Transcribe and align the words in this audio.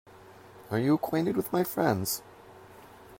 Are 0.71 0.79
you 0.79 0.95
acquainted 0.95 1.37
with 1.37 1.53
my 1.53 1.63
friends? 1.63 2.23